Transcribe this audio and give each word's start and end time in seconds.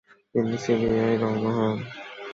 তিনি 0.31 0.55
সিরিয়ায় 0.63 1.17
রওয়ানা 1.21 1.51
হন। 1.57 1.77